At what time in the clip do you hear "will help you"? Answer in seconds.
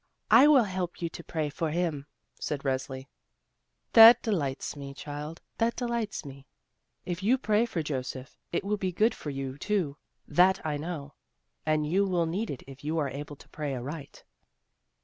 0.47-1.09